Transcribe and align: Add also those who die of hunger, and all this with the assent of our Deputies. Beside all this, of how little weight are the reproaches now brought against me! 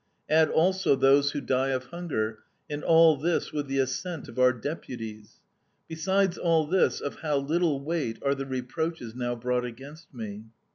Add 0.31 0.49
also 0.49 0.95
those 0.95 1.29
who 1.29 1.41
die 1.41 1.67
of 1.67 1.83
hunger, 1.83 2.39
and 2.67 2.83
all 2.83 3.17
this 3.17 3.53
with 3.53 3.67
the 3.67 3.77
assent 3.77 4.27
of 4.27 4.39
our 4.39 4.51
Deputies. 4.51 5.41
Beside 5.87 6.39
all 6.39 6.65
this, 6.65 7.01
of 7.01 7.17
how 7.17 7.37
little 7.37 7.79
weight 7.79 8.17
are 8.23 8.33
the 8.33 8.47
reproaches 8.47 9.13
now 9.13 9.35
brought 9.35 9.63
against 9.63 10.11
me! 10.11 10.45